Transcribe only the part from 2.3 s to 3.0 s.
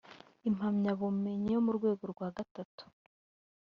gatatu